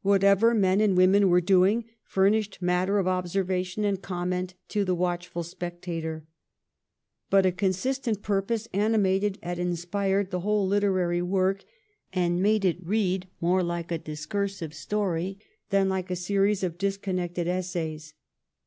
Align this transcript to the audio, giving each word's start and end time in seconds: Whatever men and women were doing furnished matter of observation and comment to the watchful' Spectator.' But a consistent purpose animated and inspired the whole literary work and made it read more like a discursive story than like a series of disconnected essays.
Whatever 0.00 0.54
men 0.54 0.80
and 0.80 0.96
women 0.96 1.28
were 1.28 1.42
doing 1.42 1.84
furnished 2.02 2.62
matter 2.62 2.96
of 2.98 3.06
observation 3.06 3.84
and 3.84 4.00
comment 4.00 4.54
to 4.68 4.86
the 4.86 4.94
watchful' 4.94 5.42
Spectator.' 5.54 6.24
But 7.28 7.44
a 7.44 7.52
consistent 7.52 8.22
purpose 8.22 8.68
animated 8.72 9.38
and 9.42 9.58
inspired 9.60 10.30
the 10.30 10.40
whole 10.40 10.66
literary 10.66 11.20
work 11.20 11.62
and 12.10 12.40
made 12.42 12.64
it 12.64 12.86
read 12.86 13.28
more 13.38 13.62
like 13.62 13.92
a 13.92 13.98
discursive 13.98 14.72
story 14.72 15.38
than 15.68 15.90
like 15.90 16.10
a 16.10 16.16
series 16.16 16.62
of 16.62 16.78
disconnected 16.78 17.46
essays. 17.46 18.14